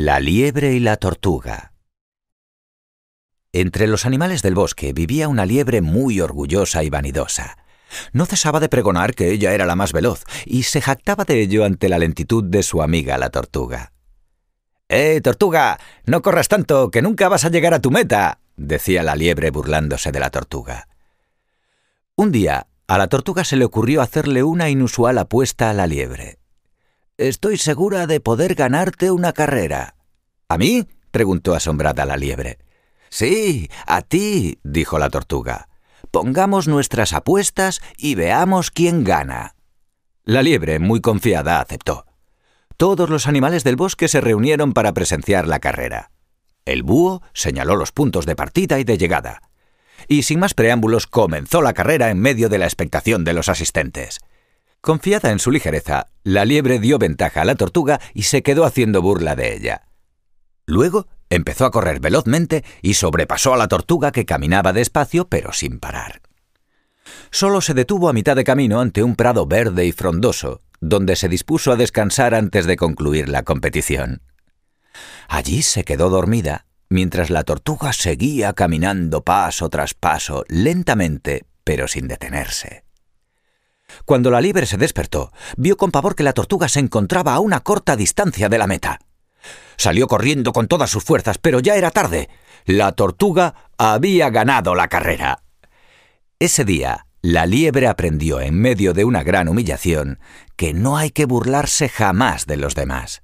[0.00, 1.72] La liebre y la tortuga.
[3.52, 7.58] Entre los animales del bosque vivía una liebre muy orgullosa y vanidosa.
[8.12, 11.64] No cesaba de pregonar que ella era la más veloz, y se jactaba de ello
[11.64, 13.92] ante la lentitud de su amiga la tortuga.
[14.88, 15.80] ¡Eh, tortuga!
[16.06, 20.12] No corras tanto, que nunca vas a llegar a tu meta, decía la liebre burlándose
[20.12, 20.86] de la tortuga.
[22.14, 26.38] Un día, a la tortuga se le ocurrió hacerle una inusual apuesta a la liebre.
[27.18, 29.96] Estoy segura de poder ganarte una carrera.
[30.48, 30.86] ¿A mí?
[31.10, 32.58] preguntó asombrada la liebre.
[33.08, 35.68] Sí, a ti, dijo la tortuga.
[36.12, 39.56] Pongamos nuestras apuestas y veamos quién gana.
[40.22, 42.06] La liebre, muy confiada, aceptó.
[42.76, 46.12] Todos los animales del bosque se reunieron para presenciar la carrera.
[46.66, 49.42] El búho señaló los puntos de partida y de llegada.
[50.06, 54.20] Y sin más preámbulos comenzó la carrera en medio de la expectación de los asistentes.
[54.88, 59.02] Confiada en su ligereza, la liebre dio ventaja a la tortuga y se quedó haciendo
[59.02, 59.82] burla de ella.
[60.64, 65.78] Luego empezó a correr velozmente y sobrepasó a la tortuga que caminaba despacio pero sin
[65.78, 66.22] parar.
[67.30, 71.28] Solo se detuvo a mitad de camino ante un prado verde y frondoso, donde se
[71.28, 74.22] dispuso a descansar antes de concluir la competición.
[75.28, 82.08] Allí se quedó dormida, mientras la tortuga seguía caminando paso tras paso, lentamente, pero sin
[82.08, 82.87] detenerse.
[84.08, 87.60] Cuando la liebre se despertó, vio con pavor que la tortuga se encontraba a una
[87.60, 89.00] corta distancia de la meta.
[89.76, 92.30] Salió corriendo con todas sus fuerzas, pero ya era tarde.
[92.64, 95.42] La tortuga había ganado la carrera.
[96.38, 100.20] Ese día, la liebre aprendió, en medio de una gran humillación,
[100.56, 103.20] que no hay que burlarse jamás de los demás.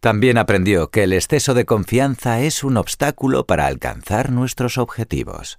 [0.00, 5.58] También aprendió que el exceso de confianza es un obstáculo para alcanzar nuestros objetivos.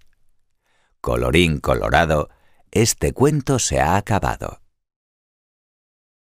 [1.00, 2.32] Colorín colorado,
[2.72, 4.63] este cuento se ha acabado.